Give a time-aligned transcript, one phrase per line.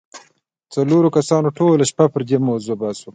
[0.73, 3.09] څلورو کسانو ټوله شپه پر دې موضوع بحث وکړ